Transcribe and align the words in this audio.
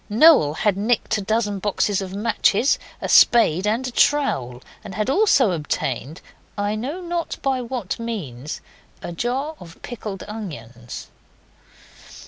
Noel 0.09 0.55
had 0.55 0.77
nicked 0.77 1.19
a 1.19 1.21
dozen 1.21 1.59
boxes 1.59 2.01
of 2.01 2.15
matches, 2.15 2.79
a 3.03 3.07
spade, 3.07 3.67
and 3.67 3.87
a 3.87 3.91
trowel, 3.91 4.63
and 4.83 4.95
had 4.95 5.11
also 5.11 5.51
obtained 5.51 6.21
I 6.57 6.73
know 6.73 7.01
not 7.01 7.37
by 7.43 7.61
what 7.61 7.99
means 7.99 8.61
a 9.03 9.11
jar 9.11 9.53
of 9.59 9.79
pickled 9.83 10.23
onions. 10.27 11.09